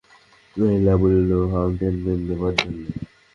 লীলা 0.55 0.93
বলিল, 1.01 1.31
fountain 1.51 1.95
pen 2.03 2.19
দেবার 2.27 2.53
জন্যে? 2.57 2.89